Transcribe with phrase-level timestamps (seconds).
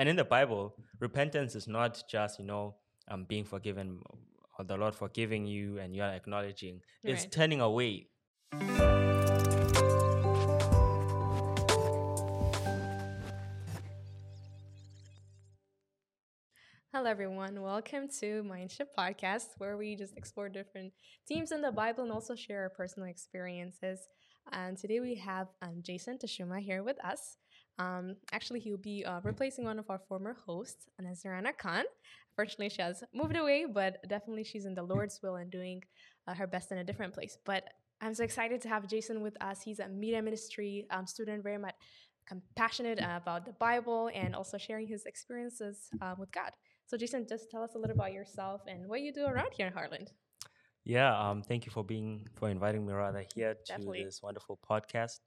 [0.00, 2.76] And in the Bible, repentance is not just, you know,
[3.08, 4.00] um, being forgiven
[4.58, 6.80] or the Lord forgiving you and you're acknowledging.
[7.04, 8.06] It's turning away.
[16.94, 17.60] Hello, everyone.
[17.60, 20.94] Welcome to Mindshift Podcast, where we just explore different
[21.28, 24.00] themes in the Bible and also share our personal experiences.
[24.50, 27.36] And today we have um, Jason Tashuma here with us.
[27.80, 31.84] Um, actually, he'll be uh, replacing one of our former hosts, Nazirana Khan.
[32.36, 35.82] Fortunately, she has moved away, but definitely she's in the Lord's will and doing
[36.28, 37.38] uh, her best in a different place.
[37.44, 37.64] But
[38.02, 39.62] I'm so excited to have Jason with us.
[39.62, 41.74] He's a media ministry um, student, very much
[42.26, 46.52] compassionate about the Bible and also sharing his experiences um, with God.
[46.86, 49.66] So, Jason, just tell us a little about yourself and what you do around here
[49.66, 50.12] in Harland.
[50.84, 54.04] Yeah, um, thank you for being for inviting me rather here to Definitely.
[54.04, 55.20] this wonderful podcast.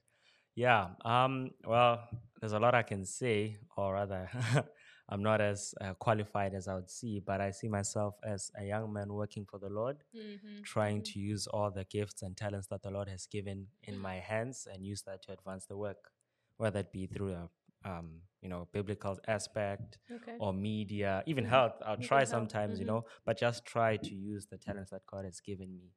[0.56, 2.08] Yeah, um, well,
[2.40, 4.30] there's a lot I can say, or rather,
[5.10, 8.64] I'm not as uh, qualified as I would see, but I see myself as a
[8.64, 10.64] young man working for the Lord, Mm-hmm.
[10.64, 14.16] trying to use all the gifts and talents that the Lord has given in my
[14.16, 16.12] hands and use that to advance the work,
[16.58, 17.50] whether it be through a
[17.86, 20.40] um, you know biblical aspect Okay.
[20.40, 21.50] or media, even Mhm.
[21.50, 21.74] health.
[21.86, 22.86] I'll Even try health, sometimes, you mhm.
[22.86, 25.92] know, but just try to use the talents that God has given me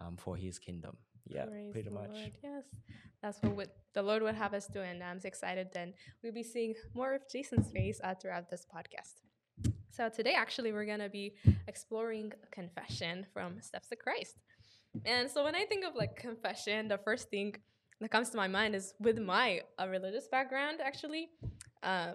[0.00, 0.96] um, for His kingdom.
[1.26, 2.10] Yeah, Praise pretty much.
[2.10, 2.32] Lord.
[2.42, 2.64] Yes,
[3.22, 5.68] that's what would, the Lord would have us do, and I'm excited.
[5.72, 9.14] Then we'll be seeing more of Jason's face uh, throughout this podcast.
[9.90, 11.34] So today, actually, we're gonna be
[11.68, 14.36] exploring confession from Steps to Christ.
[15.04, 17.54] And so when I think of like confession, the first thing
[18.00, 20.80] that comes to my mind is with my uh, religious background.
[20.82, 21.28] Actually,
[21.82, 22.12] uh,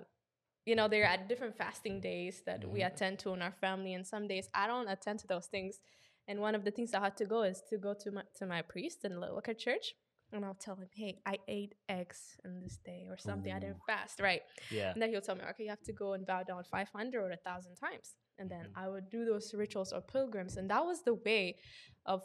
[0.66, 2.88] you know, there are different fasting days that we Mhm.
[2.88, 5.80] attend to in our family, and some days I don't attend to those things.
[6.28, 8.46] And one of the things I had to go is to go to my to
[8.46, 9.94] my priest in the local church,
[10.32, 13.54] and I'll tell him, "Hey, I ate eggs in this day or something.
[13.54, 14.92] I didn't fast, right?" Yeah.
[14.94, 17.22] And then he'll tell me, "Okay, you have to go and bow down five hundred
[17.22, 18.72] or a thousand times." And then Mhm.
[18.76, 21.58] I would do those rituals or pilgrims, and that was the way
[22.06, 22.24] of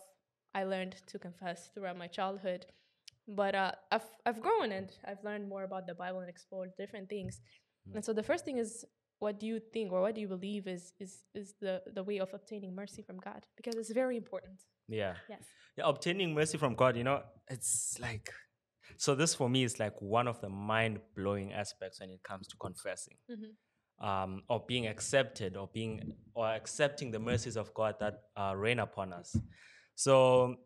[0.55, 2.67] I learned to confess throughout my childhood.
[3.29, 7.09] But uh, I've I've grown and I've learned more about the Bible and explored different
[7.09, 7.41] things.
[7.89, 7.97] Mm.
[7.97, 8.85] And so the first thing is,
[9.21, 12.19] what do you think or what do you believe is is is the the way
[12.19, 13.47] of obtaining mercy from God?
[13.57, 14.59] Because it's very important.
[14.89, 15.15] Yeah.
[15.29, 15.45] Yes.
[15.77, 18.33] Yeah, obtaining mercy from God, you know, it's like
[18.97, 22.57] so this for me is like one of the mind-blowing aspects when it comes to
[22.57, 23.17] confessing.
[23.31, 23.55] Mhm.
[24.09, 28.79] Um, or being accepted or being or accepting the mercies of God that uh, reign
[28.79, 29.37] upon us.
[29.95, 30.57] So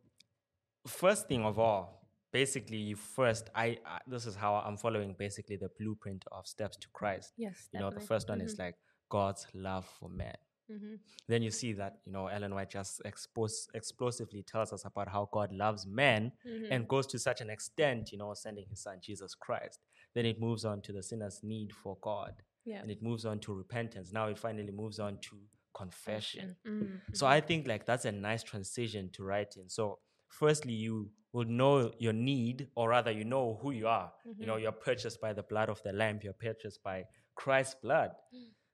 [0.87, 2.04] first thing of all,
[2.41, 6.77] basically you first I, I this is how I'm following basically the blueprint of steps
[6.83, 7.33] to Christ.
[7.37, 7.57] Yes.
[7.73, 8.77] You know, the first one is like
[9.09, 10.37] God's love for man.
[10.69, 10.97] hmm
[11.31, 15.23] then you see that you know Ellen White just expose, explosively tells us about how
[15.39, 16.73] God loves man Mm-hmm.
[16.73, 19.79] and goes to such an extent, you know, sending His Son Jesus Christ.
[20.15, 22.35] Then it moves on to the sinner's need for God,
[22.71, 22.81] yeah.
[22.83, 24.09] and it moves on to repentance.
[24.19, 25.35] Now it finally moves on to
[25.83, 26.57] confession.
[26.67, 27.01] Mhm.
[27.19, 29.69] So I think like that's a nice transition to write in.
[29.69, 29.99] So
[30.41, 34.13] firstly, you will know your need, or rather, you know who you are.
[34.41, 34.63] You know, Mhm.
[34.63, 36.21] you're purchased by the blood of the Lamb.
[36.23, 38.11] You're purchased by Christ's blood.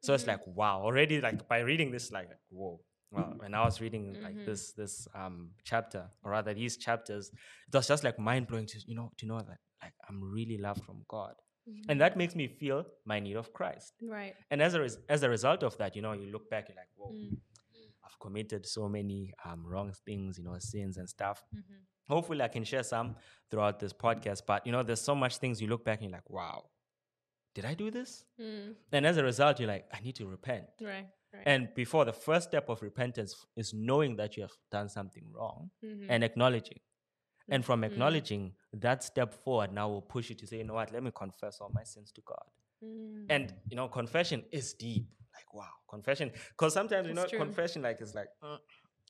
[0.02, 0.28] So it's Mhm.
[0.32, 2.80] like wow, already like by reading this, like whoa.
[3.12, 4.44] Well, when I was reading like Mhm.
[4.48, 5.36] this this um
[5.70, 7.24] chapter, or rather these chapters,
[7.68, 10.58] it was just like mind blowing to you know to know that like I'm really
[10.58, 11.34] loved from God,
[11.68, 11.84] Mhm.
[11.88, 13.92] and that makes me feel my need of Christ.
[14.02, 14.34] right.
[14.50, 16.76] And as a res- as a result of that, you know, you look back, you're
[16.82, 17.36] like, whoa, Mm.
[18.10, 21.44] I've committed so many um, wrong things, you know, sins and stuff.
[21.54, 21.62] Mhm.
[22.08, 23.14] Hopefully, I can share some
[23.50, 24.42] throughout this podcast.
[24.46, 26.64] But you know, there's so much things you look back and you're like, wow,
[27.54, 28.24] did I do this?
[28.40, 28.74] Mm.
[28.92, 30.64] And as a result, you're like, I need to repent.
[30.80, 31.06] Right.
[31.32, 31.42] Right.
[31.46, 35.70] And before the first step of repentance is knowing that you have done something wrong
[35.84, 36.06] Mhm.
[36.08, 36.80] and acknowledging.
[37.48, 37.92] And from Mhm.
[37.92, 41.12] acknowledging, that step forward now will push you to say, you know what, let me
[41.14, 42.46] confess all my sins to God.
[42.84, 43.26] Mm.
[43.30, 45.06] And you know, confession is deep.
[45.46, 46.30] Like, wow, confession.
[46.50, 47.38] Because sometimes you know, true.
[47.38, 48.58] confession like is like, "Mm,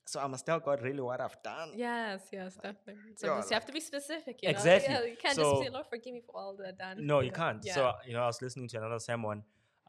[0.05, 1.71] so I must tell God really what I've done.
[1.75, 3.13] Yes, yes, definitely.
[3.17, 4.39] So you have to be specific.
[4.41, 4.57] You know?
[4.57, 4.93] Exactly.
[4.93, 7.05] Yeah, you can't So- just say, Lord, forgive me for all that done.
[7.05, 7.63] No, you can't.
[7.63, 7.75] Yeah.
[7.75, 9.43] So you know, I was listening to another sermon.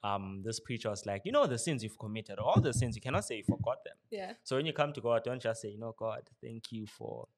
[0.04, 3.02] Um, this preacher was like, you know, the sins you've committed, all the sins, you
[3.02, 3.96] cannot say you forgot them.
[4.10, 4.32] yeah.
[4.42, 7.28] So when you come to God, don't just say, you know, God, thank you for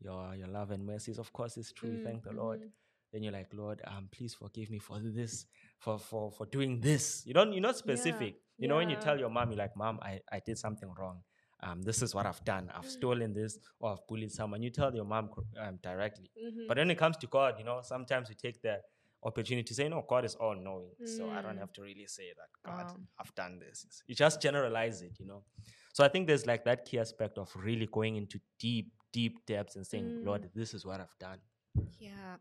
[0.00, 1.18] your your love and mercies.
[1.18, 1.90] Of course, it's true.
[1.98, 2.60] Mm, Thank the Lord.
[2.60, 2.70] mhm.
[3.12, 5.46] Then you're like, Lord, um, please forgive me for this,
[5.82, 7.22] for for for doing this.
[7.26, 8.36] You don't, you're not specific.
[8.58, 11.22] You know, when you tell your mom, you're like, Mom, I, I did something wrong.
[11.64, 12.70] Um, this is what I've done.
[12.74, 12.96] I've Mm.
[12.98, 14.62] stolen this or I've bullied someone.
[14.62, 16.30] You tell your mom um, directly.
[16.36, 16.66] Mhm.
[16.68, 18.76] But when it comes to God, you know, sometimes we take the
[19.24, 20.92] opportunity to say, no, God is all knowing.
[21.04, 21.60] So I don't Mm.
[21.64, 22.96] have to really say that, God, Wow.
[23.20, 23.86] I've done this.
[24.08, 25.44] You just generalize it, you know.
[25.92, 29.74] So I think there's like that key aspect of really going into deep, deep depths
[29.76, 30.24] and saying, Mm.
[30.26, 31.40] Lord, this is what I've done.
[31.98, 32.36] Yeah,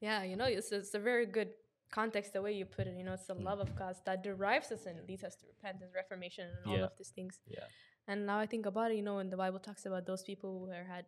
[0.00, 0.22] yeah.
[0.24, 1.50] You know, it's it's a very good
[1.90, 3.44] context, the way you put it, you know, it's the Mm.
[3.44, 6.92] love of God that derives us and leads us to repentance, reformation, and all of
[6.96, 7.40] these things.
[7.46, 7.66] Yeah.
[8.08, 10.58] And now I think about it, you know, when the Bible talks about those people
[10.66, 11.06] who had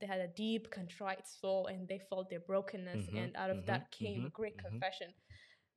[0.00, 3.58] they had a deep contrite soul and they felt their brokenness, Mhm, and out of
[3.58, 4.62] mhm, that came a mhm, great mhm.
[4.62, 5.14] confession.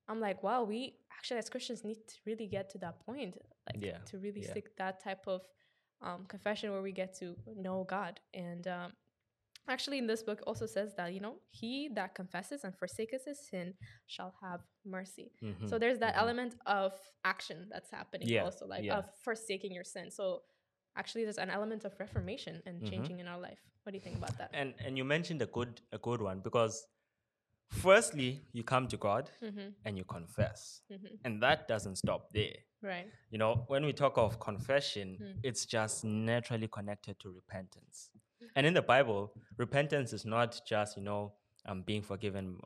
[0.07, 3.37] I'm like, wow, we actually as Christians need to really get to that point,
[3.67, 4.53] like Yeah, to really yeah.
[4.53, 5.41] seek that type of
[6.01, 8.19] um, confession where we get to know God.
[8.33, 8.93] And um,
[9.67, 13.39] actually, in this book, also says that you know, he that confesses and forsakes his
[13.49, 13.73] sin
[14.07, 15.31] shall have mercy.
[15.65, 16.21] So Mhm, there's that mhm.
[16.21, 16.93] element of
[17.23, 18.97] action that's happening Yeah, also, like yeah.
[18.99, 20.11] of forsaking your sin.
[20.11, 20.43] So
[20.95, 22.89] actually, there's an element of reformation and Mhm.
[22.89, 23.61] changing in our life.
[23.83, 24.49] What do you think about that?
[24.53, 26.87] And and you mentioned a good a good one because
[27.69, 30.81] firstly you come to God hmm and you confess.
[30.89, 32.57] hmm And that doesn't stop there.
[32.81, 33.07] Right.
[33.29, 35.39] You know, when we talk of confession, Mm.
[35.43, 38.09] it's just naturally connected to repentance.
[38.55, 41.33] And in the Bible, repentance is not just, you know,
[41.65, 42.57] um, being forgiven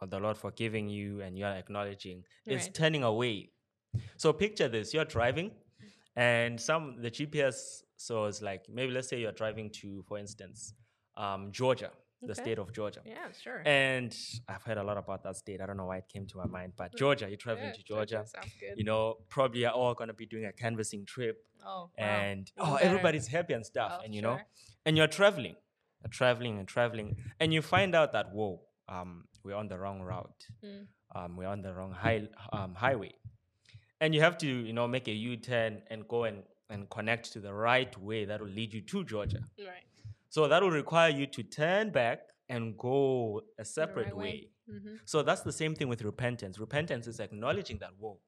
[0.00, 2.24] or the Lord forgiving you and you're acknowledging.
[2.46, 2.74] It's Right.
[2.74, 3.50] turning away.
[4.16, 5.50] So picture this, you're driving
[6.16, 10.74] and some the GPS so it's like maybe let's say you're driving to, for instance,
[11.16, 11.90] um, Georgia,
[12.22, 12.42] the Okay.
[12.42, 13.00] state of Georgia.
[13.04, 13.62] Yeah, sure.
[13.64, 14.16] And
[14.48, 15.60] I've heard a lot about that state.
[15.60, 17.82] I don't know why it came to my mind, but Georgia, you're traveling Yeah, to
[17.82, 18.24] Georgia.
[18.26, 18.76] Sounds good.
[18.76, 22.74] You know, probably are all gonna be doing a canvassing trip, oh, and Even oh,
[22.74, 22.84] better.
[22.86, 24.40] everybody's happy and stuff, Oh, and you know,
[24.84, 25.56] and you're traveling,
[26.02, 30.00] you're traveling and traveling, and you find out that whoa, um, we're on the wrong
[30.02, 30.86] route, Mm.
[31.14, 33.12] um, we're on the wrong high, um, highway,
[34.00, 37.38] and you have to, you know, make a U-turn and go and and connect to
[37.38, 39.38] the right way that will lead you to Georgia.
[39.56, 39.84] Right.
[40.28, 44.48] So that will require you to turn back and go a separate right way.
[44.70, 44.96] Mm-hmm.
[45.04, 46.58] So that's the same thing with repentance.
[46.58, 48.20] Repentance is acknowledging that whoa,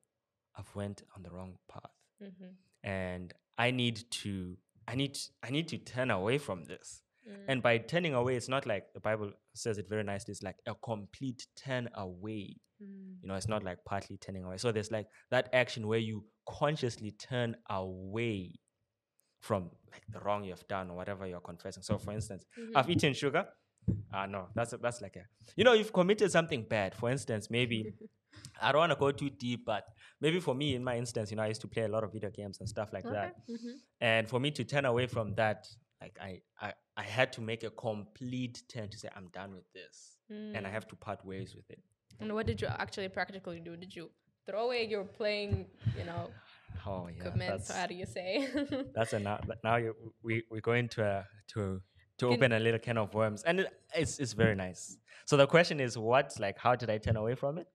[0.56, 1.90] I've went on the wrong path,
[2.22, 2.88] Mm-hmm.
[2.88, 4.56] and I need to,
[4.88, 7.02] I need, I need to turn away from this.
[7.28, 7.34] Mm.
[7.46, 10.32] And by turning away, it's not like the Bible says it very nicely.
[10.32, 12.56] It's like a complete turn away.
[12.82, 13.16] Mm.
[13.22, 14.56] You know, it's not like partly turning away.
[14.56, 18.54] So there's like that action where you consciously turn away
[19.40, 21.82] from like the wrong you've done or whatever you're confessing.
[21.82, 22.72] So, for instance, Mhm.
[22.74, 23.46] I've eaten sugar.
[24.12, 25.24] Ah, no, that's a, that's like a,
[25.56, 26.94] you know, you've committed something bad.
[26.94, 27.94] For instance, maybe
[28.60, 29.84] I don't want to go too deep, but
[30.20, 32.12] maybe for me, in my instance, you know, I used to play a lot of
[32.12, 33.34] video games and stuff like that.
[33.48, 33.70] Mm-hmm.
[34.00, 35.66] And for me to turn away from that,
[36.00, 39.64] like I, I, I had to make a complete turn to say, I'm done with
[39.72, 41.78] this, and I have to part ways with it.
[41.78, 42.22] Mm.
[42.24, 43.76] And what did you actually practically do?
[43.76, 44.10] Did you
[44.46, 46.30] throw away your playing, you know,
[46.86, 47.62] Oh yeah, equipment?
[47.68, 48.48] How do you say?
[48.94, 49.40] that's a now.
[49.64, 51.22] Now you, we we go into a uh,
[51.54, 51.80] to
[52.18, 54.96] to Can- open a little can of worms, and it, it's it's very nice.
[55.26, 57.66] So the question is, what like how did I turn away from it?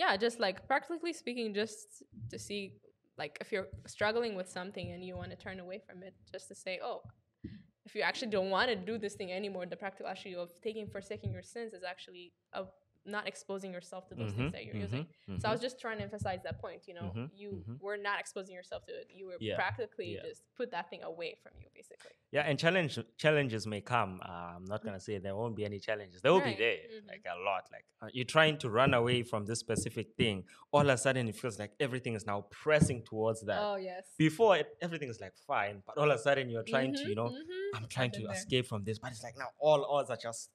[0.00, 2.74] yeah, just like practically speaking, just to see,
[3.18, 6.48] like, if you're struggling with something and you want to turn away from it, just
[6.48, 7.02] to say, oh,
[7.84, 10.86] if you actually don't want to do this thing anymore, the practical actually of taking
[10.86, 12.70] forsaking your sins is actually of
[13.06, 15.06] not exposing yourself to those things Mhm, that you're using.
[15.28, 16.86] mhm, So I was just trying to emphasize that point.
[16.86, 17.80] You know, Mhm, you mhm.
[17.80, 19.08] were not exposing yourself to it.
[19.10, 20.22] You were Yeah, practically yeah.
[20.22, 22.12] just put that thing away from you, basically.
[22.32, 24.20] Yeah, and challenge challenges may come.
[24.24, 26.20] Uh, I'm not gonna say there won't be any challenges.
[26.22, 27.64] There will Right, be there, like a lot.
[27.72, 30.44] Like uh, you're trying to run away from this specific thing.
[30.70, 33.60] All of a sudden, it feels like everything is now pressing towards that.
[33.62, 34.04] Oh yes.
[34.18, 37.14] Before it, everything is like fine, but all of a sudden you're trying to, you
[37.16, 37.32] know.
[37.74, 38.32] I'm trying to there.
[38.32, 40.50] escape from this, but it's like now all odds are just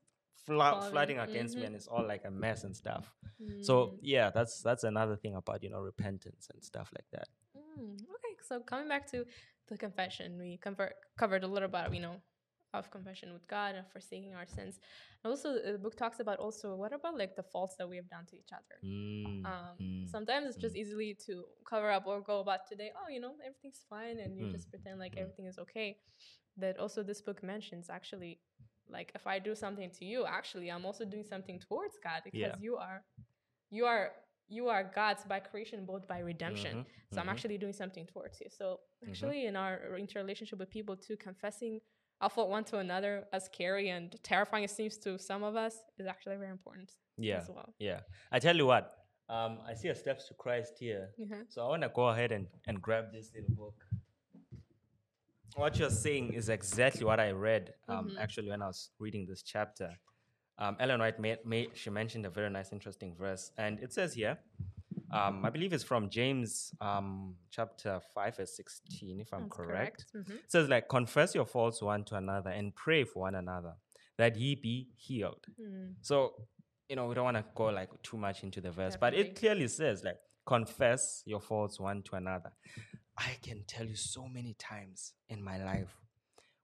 [0.46, 1.68] fla- flooding against me, mhm.
[1.68, 3.14] and it's all like a mess and stuff.
[3.60, 4.00] So Mm.
[4.02, 7.28] yeah, that's that's another thing about you know repentance and stuff like that.
[7.58, 9.25] Mm, okay, so coming back to
[9.68, 12.18] the confession, we cover, covered a little bit, you know,
[12.74, 14.80] of confession with God and forsaking our sins.
[15.24, 18.10] And also, the book talks about also what about like the faults that we have
[18.10, 18.78] done to each other.
[18.84, 22.92] Mm, Um, mm, sometimes it's just easily to cover up or go about today.
[22.96, 25.22] Oh, you know, everything's fine, and you Mm, just pretend like mm.
[25.22, 25.98] everything is okay.
[26.58, 28.40] that also, this book mentions actually,
[28.89, 32.39] like if I do something to you, actually, I'm also doing something towards God because
[32.42, 32.56] Yeah.
[32.60, 33.04] you are,
[33.72, 34.12] you are,
[34.48, 36.77] you are God's by creation, both by redemption.
[36.77, 37.32] mhm, So I'm mhm.
[37.32, 38.50] actually doing something towards you.
[38.50, 39.10] So Mhm.
[39.10, 41.82] actually, in our interrelationship with people, too, confessing
[42.22, 45.75] our fault one to another, as scary and terrifying it seems to some of us,
[45.98, 47.74] is actually very important yeah, as well.
[47.80, 48.01] yeah.
[48.32, 51.13] I tell you what, um, I see a steps to Christ here.
[51.20, 51.46] Mhm.
[51.50, 53.86] So I want to go ahead and, and grab this little book.
[55.56, 58.20] What you're saying is exactly what I read um, Mhm.
[58.20, 59.98] actually when I was reading this chapter.
[60.58, 64.14] Um, Ellen White made, made, she mentioned a very nice, interesting verse, and it says
[64.14, 64.38] here,
[65.12, 70.06] um, I believe it's from James um, chapter five verse sixteen, if I'm That's correct.
[70.14, 70.30] Mhm.
[70.44, 73.76] It says like, confess your faults one to another and pray for one another
[74.18, 75.46] that ye be healed.
[75.60, 75.96] Mm.
[76.02, 76.48] So,
[76.90, 79.36] you know, we don't want to go like too much into the verse, but it
[79.36, 82.52] clearly says like confess your faults one to another.
[83.17, 85.95] I can tell you so many times in my life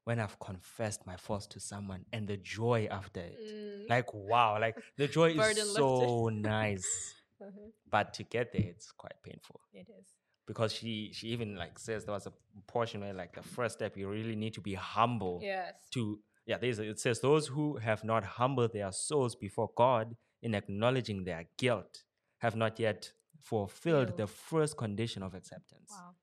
[0.04, 3.38] when I've confessed my faults to someone and the joy after it.
[3.40, 3.88] Mm.
[3.90, 7.14] Like wow, like the joy is so nice.
[7.40, 7.70] Uh-huh.
[7.90, 10.06] but to get there, it's quite painful It is.
[10.46, 12.32] because she she even like says there was a
[12.68, 15.74] portion where like the first step you really need to be humble Yes.
[15.94, 20.14] to yeah there's a, it says those who have not humbled their souls before god
[20.40, 22.04] in acknowledging their guilt
[22.38, 26.14] have not yet fulfilled the first condition of acceptance Wow.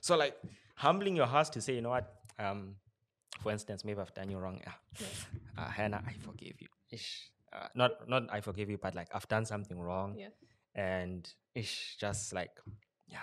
[0.00, 0.36] So like
[0.76, 2.74] humbling your heart to say you know what um
[3.40, 5.06] for instance maybe i've done you wrong yeah.
[5.58, 7.30] uh, hannah i forgive you Ish.
[7.52, 10.28] Uh, not not i forgive you but like i've done something wrong Yeah.
[10.74, 12.50] and ish just like
[13.06, 13.18] yeah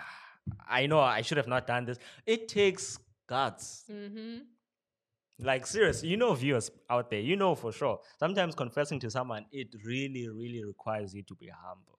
[0.68, 2.98] i know i should have not done this it takes
[3.28, 4.38] guts Mm-hmm.
[5.40, 8.00] like seriously, you know viewers out there, you know for sure.
[8.18, 11.98] Sometimes confessing to someone, it really, really requires you to be humble.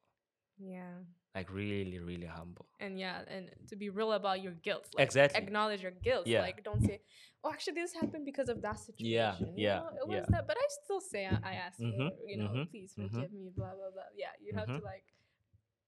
[0.57, 0.93] Yeah.
[1.37, 2.65] Like really, really humble.
[2.79, 4.87] And yeah, and to be real about your guilt.
[4.95, 5.39] Like, Exactly.
[5.43, 6.25] Acknowledge your guilt.
[6.25, 6.41] Yeah.
[6.41, 7.01] Like don't say,
[7.43, 9.13] Oh, actually this happened because of that situation.
[9.17, 9.89] Yeah, you yeah, know?
[10.01, 10.25] It was yeah.
[10.31, 13.11] that but I still say I, I asked Mhm, for, you know, mhm, please mhm.
[13.13, 14.09] forgive me, blah blah blah.
[14.23, 14.33] Yeah.
[14.43, 15.05] You have to like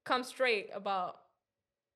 [0.04, 1.16] come straight about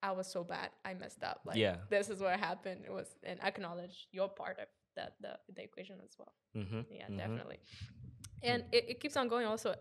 [0.02, 0.70] I was so bad.
[0.84, 1.40] I messed up.
[1.46, 1.76] Like Yeah.
[1.90, 2.80] this is what happened.
[2.84, 6.34] It was and acknowledge your part of that the, the equation as well.
[6.56, 6.80] Mm-hmm.
[6.90, 7.58] Yeah, definitely.
[8.42, 9.74] And it, it keeps on going also.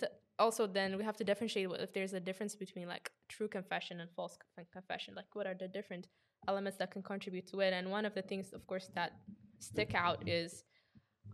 [0.00, 4.00] To, also, then we have to differentiate if there's a difference between like true confession
[4.00, 4.36] and false
[4.72, 5.14] confession.
[5.14, 6.08] Like, what are the different
[6.48, 7.72] elements that can contribute to it?
[7.72, 9.12] And one of the things, of course, that
[9.58, 10.64] stick out is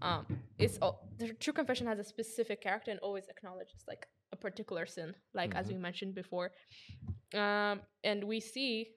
[0.02, 0.24] um,
[0.58, 4.86] it's all, the true confession has a specific character and always acknowledges like a particular
[4.86, 5.72] sin, like as Mhm.
[5.72, 6.52] we mentioned before.
[7.34, 8.94] Um, and we see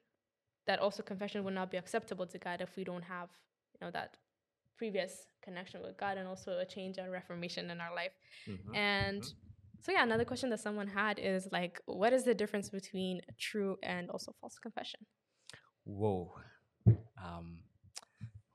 [0.66, 3.28] that also confession would not be acceptable to God if we don't have,
[3.72, 4.16] you know, that
[4.76, 8.12] previous connection with God and also a change and reformation in our life.
[8.46, 8.76] Mhm.
[8.76, 9.24] And
[9.84, 13.76] so yeah, another question that someone had is like, what is the difference between true
[13.82, 15.00] and also false confession?
[15.84, 16.32] Whoa.
[17.22, 17.58] Um,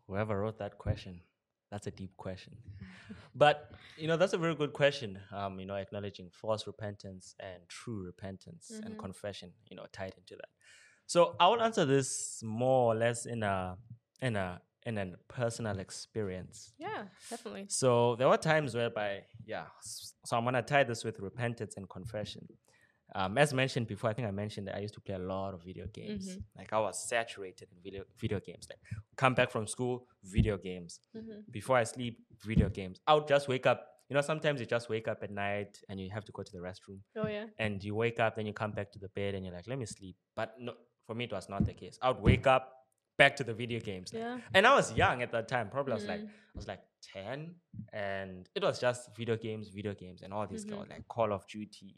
[0.07, 1.21] whoever wrote that question,
[1.69, 2.57] that's a deep question.
[3.35, 5.19] But you know, that's a very good question.
[5.31, 8.99] Um, you know, acknowledging false repentance and true repentance and Mhm.
[8.99, 10.49] confession, you know, tied into that.
[11.05, 13.77] So I will answer this more or less in a
[14.21, 16.73] in a in a personal experience.
[16.77, 17.65] Yeah, definitely.
[17.67, 19.65] So there were times whereby, yeah.
[19.81, 22.47] So I'm gonna tie this with repentance and confession.
[23.15, 25.53] Um, as mentioned before, I think I mentioned that I used to play a lot
[25.55, 26.29] of video games.
[26.37, 26.43] Mhm.
[26.57, 28.67] Like I was saturated in video video games.
[28.69, 28.79] Like
[29.15, 30.99] come back from school, video games.
[31.15, 31.39] Mm-hmm.
[31.51, 32.99] Before I sleep, video games.
[33.07, 33.85] I would just wake up.
[34.09, 36.51] You know, sometimes you just wake up at night and you have to go to
[36.51, 37.45] the restroom, Oh yeah.
[37.59, 39.77] and you wake up, then you come back to the bed, and you're like, let
[39.77, 40.15] me sleep.
[40.35, 40.73] But no,
[41.05, 41.99] for me, it was not the case.
[42.01, 42.78] I would wake up,
[43.21, 44.07] back to the video games.
[44.13, 44.37] like- Yeah.
[44.55, 45.65] and I was young at that time.
[45.75, 46.29] Probably I was like Mm.
[46.53, 46.83] I was like
[47.13, 47.37] ten,
[48.07, 50.69] and it was just video games, video games, and all these Mhm.
[50.71, 51.91] games like Call of Duty,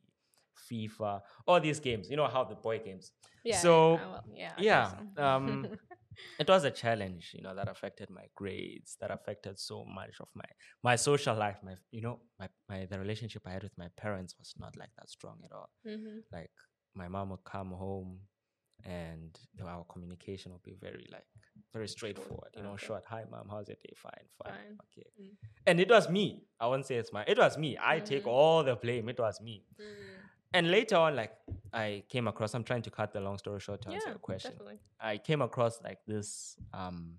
[0.67, 1.11] FIFA,
[1.47, 2.03] all these games.
[2.11, 3.05] You know how the boy games.
[3.43, 3.57] Yeah.
[3.65, 4.53] So, yeah, well, yeah.
[4.69, 4.85] Yeah,
[5.15, 5.23] so.
[5.27, 5.49] um,
[6.43, 10.27] It was a challenge, you know, that affected my grades, that affected so much of
[10.41, 10.49] my
[10.83, 11.59] my social life.
[11.67, 14.93] My you know my my the relationship I had with my parents was not like
[14.97, 15.69] that strong at all.
[15.91, 16.17] mm-hmm.
[16.37, 16.51] Like
[17.01, 18.09] my mom would come home,
[18.85, 21.25] and you know, our communication will be very like
[21.73, 22.49] very straightforward.
[22.55, 23.03] You know, short.
[23.07, 23.47] Hi, mom.
[23.49, 23.93] How's your day?
[23.95, 24.11] Fine,
[24.43, 24.53] fine.
[24.53, 24.77] Fine.
[24.97, 25.07] Okay.
[25.21, 25.35] Mm.
[25.67, 26.43] And it was me.
[26.59, 27.23] I won't say it's my.
[27.27, 27.77] It was me.
[27.81, 28.27] I take Mhm.
[28.31, 29.09] all the blame.
[29.09, 29.63] It was me.
[29.79, 29.85] Mm.
[30.53, 31.33] And later on, like
[31.71, 32.53] I came across.
[32.53, 34.51] I'm trying to cut the long story short to answer Yeah, your question.
[34.51, 34.79] definitely.
[34.99, 37.17] I came across like this um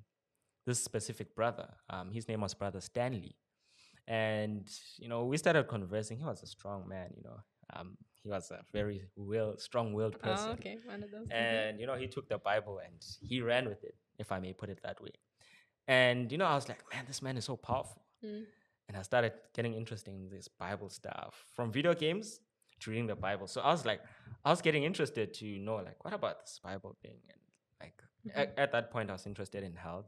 [0.66, 1.69] this specific brother.
[1.90, 3.35] Um, his name was Brother Stanley,
[4.07, 6.19] and you know we started conversing.
[6.19, 7.12] He was a strong man.
[7.16, 7.40] You know,
[7.72, 10.50] um, he was a very will strong-willed person.
[10.50, 10.78] Oh, okay.
[10.84, 11.26] One of those.
[11.30, 14.52] And you know, he took the Bible and he ran with it, if I may
[14.52, 15.12] put it that way.
[15.88, 18.02] And you know, I was like, man, this man is so powerful.
[18.24, 18.44] Mm.
[18.88, 22.40] And I started getting interested in this Bible stuff from video games
[22.80, 23.46] to reading the Bible.
[23.46, 24.00] So I was like,
[24.44, 27.16] I was getting interested to know, like, what about this Bible thing?
[27.28, 27.40] And
[27.80, 28.02] like,
[28.34, 30.06] at, at that point, I was interested in health.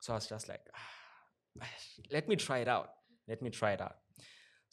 [0.00, 1.66] So I was just like, "Ah,
[2.10, 2.90] let me try it out.
[3.28, 3.96] Let me try it out.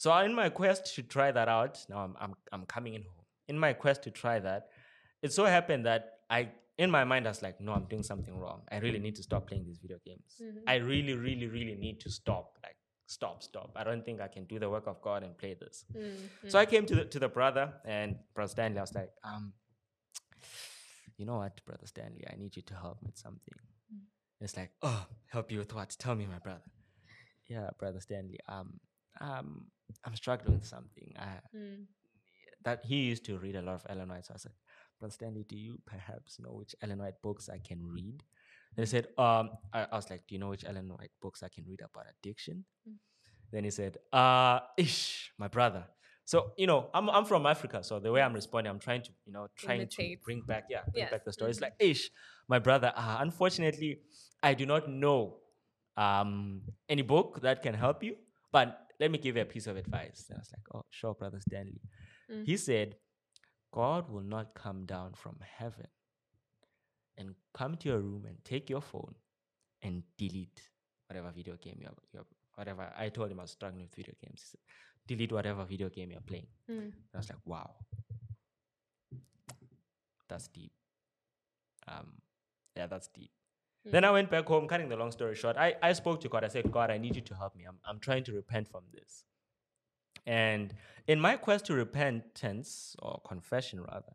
[0.02, 3.26] So in my quest to try that out, now I'm, I'm, I'm coming in home.
[3.48, 4.68] In my quest to try that,
[5.22, 8.34] it so happened that I, in my mind, I was like, no, I'm doing something
[8.38, 8.62] wrong.
[8.72, 10.40] I really need to stop playing these video games.
[10.40, 10.62] Mhm.
[10.66, 12.46] I really, really, really need to stop.
[12.62, 13.72] Like, stop, stop.
[13.76, 15.84] I don't think I can do the work of God and play this.
[15.94, 18.78] Mm, So I came to the to the brother and brother Stanley.
[18.78, 19.52] I was like, um,
[21.18, 23.54] you know what, brother Stanley, I need you to help me with something.
[23.92, 24.04] Mm.
[24.40, 25.90] It's like, oh, help you with what?
[25.98, 26.70] Tell me, my brother.
[27.48, 28.38] Yeah, brother Stanley.
[28.48, 28.80] Um,
[29.20, 29.66] um,
[30.04, 31.12] I'm struggling with something.
[31.18, 31.86] I, mm,
[32.64, 34.26] that he used to read a lot of Ellen White.
[34.26, 34.52] So I said,
[34.98, 38.22] Brother Stanley, do you perhaps know which Ellen White books I can read?
[38.76, 41.42] And he said, um, I, I was like, Do you know which Ellen White books
[41.42, 42.64] I can read about addiction?
[42.88, 42.96] Mm.
[43.52, 45.84] Then he said, uh, ish, my brother.
[46.24, 47.82] So, you know, I'm, I'm from Africa.
[47.82, 50.82] So the way I'm responding, I'm trying to, you know, trying to bring back, yeah,
[50.92, 51.10] bring Yes.
[51.10, 51.50] back the story.
[51.50, 51.62] It's Mhm.
[51.62, 52.10] like, ish,
[52.46, 52.92] my brother.
[52.94, 54.02] Uh, unfortunately,
[54.42, 55.38] I do not know
[55.96, 58.16] um, any book that can help you,
[58.52, 60.26] but let me give you a piece of advice.
[60.28, 61.80] And I was like, oh, sure, brother Stanley.
[62.30, 62.46] Mm.
[62.46, 62.96] He said,
[63.72, 65.86] God will not come down from heaven
[67.16, 69.14] and come to your room and take your phone
[69.82, 70.60] and delete
[71.08, 72.92] whatever video game you're, you're whatever.
[72.96, 74.42] I told him I was struggling with video games.
[74.42, 74.60] He said,
[75.06, 76.46] delete whatever video game you're playing.
[76.70, 76.92] Mm.
[77.14, 77.70] I was like, wow,
[80.28, 80.72] that's deep.
[81.88, 82.12] Um,
[82.76, 83.30] yeah, that's deep.
[83.84, 85.56] Then I went back home, cutting the long story short.
[85.56, 86.44] I, I spoke to God.
[86.44, 87.64] I said, God, I need you to help me.
[87.66, 89.24] I'm, I'm trying to repent from this.
[90.26, 90.74] And
[91.06, 94.12] in my quest to repentance, or confession rather,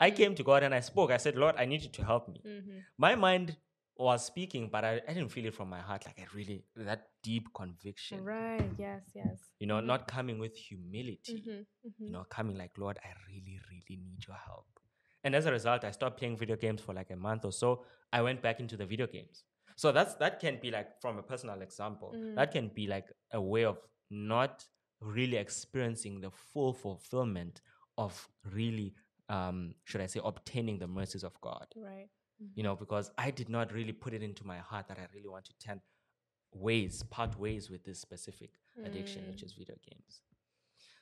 [0.00, 1.10] I came to God and I spoke.
[1.10, 2.40] I said, Lord, I need you to help me.
[2.46, 2.78] Mm-hmm.
[2.96, 3.56] My mind
[3.96, 6.06] was speaking, but I, I didn't feel it from my heart.
[6.06, 8.70] Like I really, that deep conviction, Right.
[8.78, 9.02] Yes.
[9.14, 9.38] Yes.
[9.58, 12.04] you know, not coming with humility Mm-hmm.
[12.04, 14.66] you know, coming like, Lord, I really, really need your help.
[15.24, 17.84] And as a result, I stopped playing video games for like a month or so.
[18.12, 19.44] I went back into the video games.
[19.76, 22.14] So that's that can be like from a personal example.
[22.16, 22.34] Mm.
[22.36, 23.78] That can be like a way of
[24.10, 24.64] not
[25.00, 27.60] really experiencing the full fulfillment
[27.96, 28.94] of really,
[29.28, 31.66] um, should I say, obtaining the mercies of God.
[31.76, 32.08] Right.
[32.54, 35.28] You know, because I did not really put it into my heart that I really
[35.28, 35.80] want to turn
[36.52, 38.50] ways, part ways with this specific
[38.84, 39.46] addiction, which Mm.
[39.46, 40.22] is video games.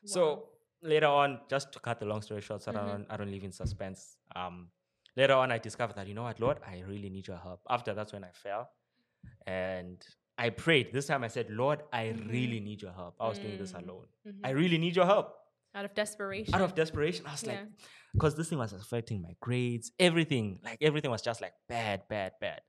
[0.04, 0.49] So Wow.
[0.83, 2.87] Later on, just to cut the long story short, so I, Mhm.
[2.87, 4.18] don't, I don't leave in suspense.
[4.35, 4.71] Um,
[5.16, 7.61] later on, I discovered that you know what, Lord, I really need your help.
[7.68, 8.71] After that's when I fell,
[9.47, 10.04] and
[10.38, 10.92] I prayed.
[10.92, 13.14] This time I said, Lord, I really need your help.
[13.18, 13.83] I was doing this Mm.
[13.88, 14.06] alone.
[14.45, 15.35] I really need your help.
[15.75, 16.54] Out of desperation.
[16.54, 17.61] Out of desperation, I was like,
[18.12, 22.33] because this thing was affecting my grades, everything, like everything was just like bad, bad,
[22.40, 22.61] bad.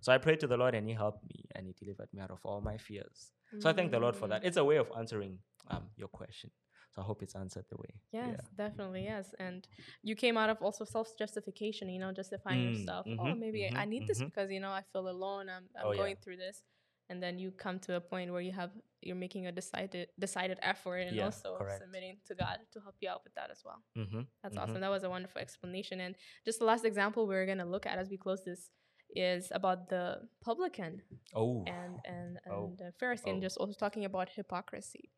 [0.00, 2.30] So I prayed to the Lord, and He helped me, and He delivered me out
[2.30, 3.32] of all my fears.
[3.58, 4.42] So I thank the Lord for that.
[4.42, 4.46] Mm.
[4.46, 6.50] It's a way of answering um, your question.
[6.94, 7.94] So I hope it's answered the way.
[8.12, 9.34] Yes, definitely, yes.
[9.38, 9.66] And
[10.02, 13.06] you came out of also self justification, you know, justifying Mm, yourself.
[13.18, 14.26] oh, mhm, maybe I mhm, need this mhm.
[14.26, 15.48] because, you know, I feel alone.
[15.48, 15.96] I'm, I'm Oh, yeah.
[15.96, 16.62] going through this.
[17.08, 18.70] And then you come to a point where you have
[19.02, 21.80] you're making a decided decided effort and Yeah, also correct.
[21.80, 23.82] submitting to God to help you out with that as well.
[23.96, 24.20] Mm-hmm.
[24.42, 24.80] That's awesome.
[24.82, 26.00] That was a wonderful explanation.
[26.00, 28.70] And just the last example we're gonna look at as we close this
[29.14, 31.02] is about the publican
[31.34, 32.76] Oh, and and and Oh.
[32.78, 33.42] the Pharisee, and Oh.
[33.42, 35.10] just also talking about hypocrisy.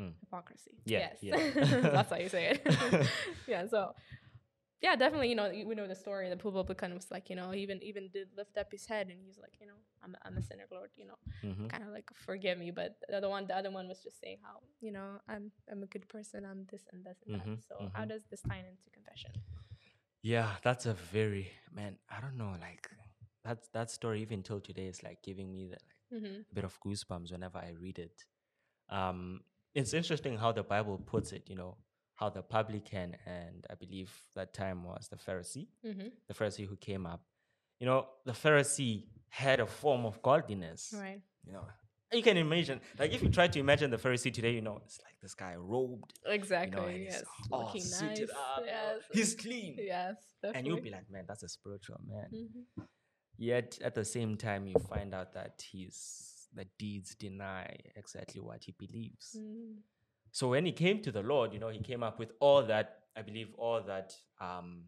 [0.00, 0.12] Hmm.
[0.20, 0.78] Hypocrisy.
[0.86, 1.20] Yeah, Yes.
[1.20, 1.80] yeah.
[1.96, 2.60] That's how you say it.
[3.46, 3.66] yeah.
[3.66, 3.92] So.
[4.82, 5.28] Yeah, definitely.
[5.28, 6.30] You know, we know the story.
[6.30, 9.36] The publican was like, you know, even even did lift up his head, and he's
[9.36, 10.88] like, you know, I'm I'm a sinner, Lord.
[10.96, 11.66] You know, mm-hmm.
[11.66, 12.70] kind of like forgive me.
[12.70, 15.82] But the other one, the other one was just saying how, you know, I'm I'm
[15.82, 16.46] a good person.
[16.50, 17.64] I'm this and this and Mhm, that.
[17.68, 18.08] So how mhm.
[18.08, 19.32] does this tie into confession?
[20.22, 21.98] yeah, that's a very man.
[22.08, 22.88] I don't know, like
[23.44, 26.40] that that story even till today is like giving me the like Mm-hmm.
[26.50, 28.24] a bit of goosebumps whenever I read it.
[28.88, 29.42] Um,
[29.74, 31.44] it's interesting how the Bible puts it.
[31.46, 31.76] You know
[32.14, 36.08] how the publican and I believe that time was the Pharisee, Mm-hmm.
[36.28, 37.22] the Pharisee who came up.
[37.78, 40.92] You know, the Pharisee had a form of godliness.
[40.96, 41.22] Right.
[41.46, 41.64] You know,
[42.12, 44.98] you can imagine, like if you try to imagine the Pharisee today, you know, it's
[45.02, 46.78] like this guy robed, Exactly.
[46.80, 47.24] you know, he's yes.
[47.50, 48.30] all Looking suited nice.
[48.58, 48.98] up, Yes.
[49.12, 50.16] he's clean, Yes.
[50.42, 50.58] Definitely.
[50.58, 52.28] and you'll be like, man, that's a spiritual man.
[52.34, 52.86] Mhm.
[53.38, 58.64] Yet at the same time, you find out that his the deeds deny exactly what
[58.64, 59.36] he believes.
[59.38, 59.76] Mm.
[60.32, 62.98] So when he came to the Lord, you know, he came up with all that.
[63.16, 64.14] I believe all that.
[64.40, 64.84] Um,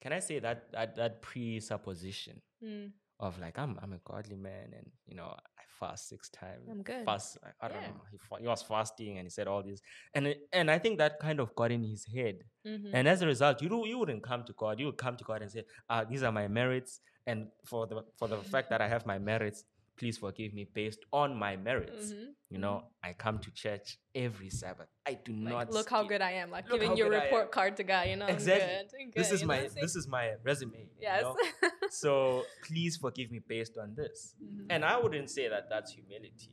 [0.00, 2.92] can I say that that that presupposition Mm.
[3.20, 6.68] of like I'm I'm a godly man, and you know I fast six times.
[6.70, 7.04] I'm good.
[7.04, 7.38] Fast.
[7.44, 8.02] I, I don't know.
[8.10, 9.80] He, fa- he was fasting, and he said all this,
[10.14, 12.44] and it, and I think that kind of got in his head.
[12.66, 12.90] Mhm.
[12.92, 14.78] And as a result, you do, you wouldn't come to God.
[14.78, 18.04] You would come to God and say, ah, "These are my merits, and for the
[18.16, 19.64] for the fact that I have my merits,
[19.96, 22.34] please forgive me based on my merits." Mhm.
[22.50, 24.88] You know, I come to church every Sabbath.
[25.06, 26.50] I do Like, not look how good I am.
[26.50, 28.08] Like Look giving your report card to God.
[28.08, 28.66] You know, I'm Exactly.
[28.66, 30.80] good, I'm This is you know my I'm this is my resume.
[30.80, 31.22] you Yes.
[31.22, 31.36] know?
[31.90, 34.34] so please forgive me based on this.
[34.42, 34.66] Mhm.
[34.70, 36.52] And I wouldn't say that that's humility.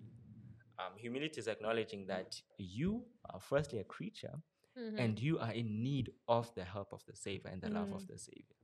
[0.77, 4.41] Um, humility is acknowledging that you are firstly a creature
[4.77, 4.99] Mhm.
[4.99, 8.07] and you are in need of the help of the Savior and the love of
[8.07, 8.55] the Savior.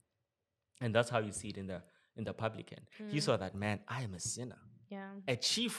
[0.80, 1.84] And that's how you see it in the
[2.18, 2.80] in the publican.
[3.12, 3.22] He Mm.
[3.24, 5.12] saw that man, I am a sinner, yeah.
[5.28, 5.76] a chief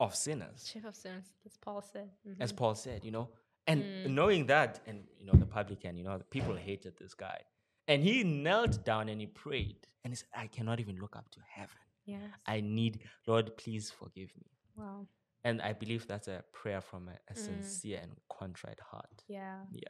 [0.00, 2.10] of sinners, Chief of sinners, as Paul said.
[2.40, 2.56] as Mhm.
[2.56, 3.30] Paul said, you know.
[3.66, 4.10] And Mm.
[4.10, 7.40] knowing that, and you know, the publican, you know, the people hated this guy.
[7.86, 9.86] And he knelt down and he prayed.
[10.02, 11.78] And he said, I cannot even look up to heaven.
[12.04, 12.30] Yes.
[12.46, 12.94] I need,
[13.26, 14.50] Lord, please forgive me.
[14.76, 15.06] wow.
[15.44, 17.38] And I believe that's a prayer from a, a Mm.
[17.38, 19.22] sincere and contrite heart.
[19.28, 19.64] Yeah.
[19.70, 19.80] Yeah.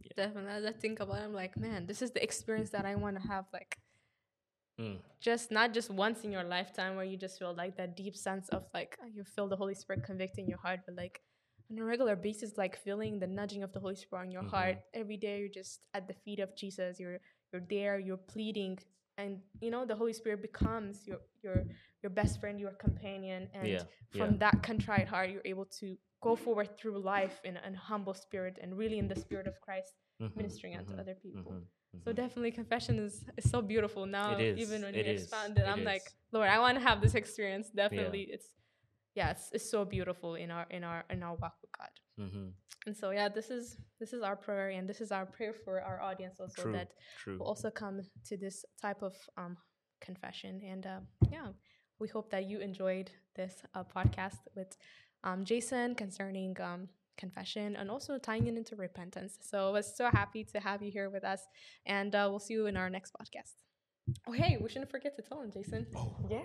[0.00, 0.12] Yeah.
[0.16, 0.50] Definitely.
[0.50, 3.16] As I think about it, I'm like, man, this is the experience that I want
[3.20, 3.46] to have.
[3.52, 3.78] Like,
[4.80, 4.98] Mm.
[5.20, 8.48] just not just once in your lifetime where you just feel like that deep sense
[8.48, 11.22] of like you feel the Holy Spirit convicting your heart, but like
[11.70, 14.50] on a regular basis, like feeling the nudging of the Holy Spirit on your Mhm.
[14.50, 15.38] heart every day.
[15.40, 16.98] You're just at the feet of Jesus.
[16.98, 17.20] You're
[17.52, 17.98] you're there.
[18.00, 18.78] You're pleading
[19.16, 21.64] and you know the Holy Spirit becomes your your
[22.02, 23.84] your best friend, your companion, and Yeah,
[24.18, 24.38] from yeah.
[24.44, 28.76] that contrite heart, you're able to go forward through life in a humble spirit and
[28.76, 31.62] really in the spirit of Christ, Mhm, ministering unto mhm, other people.
[31.94, 34.36] Mhm, So definitely, confession is, is so beautiful now.
[34.36, 36.02] is, Even when it you is, expound it, I'm like.
[36.32, 37.70] Lord, I want to have this experience.
[37.70, 38.48] Definitely, it's
[39.14, 41.92] yeah, it's, it's so beautiful in our in our in our walk with God.
[42.18, 42.52] Mhm.
[42.86, 45.80] And so yeah, this is this is our prayer, and this is our prayer for
[45.80, 46.72] our audience also True.
[46.72, 46.88] that
[47.22, 47.38] True.
[47.38, 49.56] will also come to this type of um,
[50.00, 50.60] confession.
[50.72, 51.48] And uh, yeah,
[52.00, 54.76] we hope that you enjoyed this uh, podcast with
[55.22, 59.38] um, Jason concerning um, confession and also tying it into repentance.
[59.40, 61.40] So I was so happy to have you here with us,
[61.86, 63.54] and uh, we'll see you in our next podcast.
[64.26, 65.86] Oh, hey, we shouldn't forget to tell him, Jason.
[66.28, 66.44] Yes.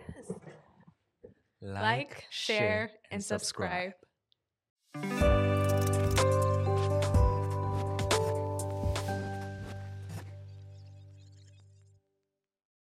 [1.61, 3.93] Like, share, and subscribe.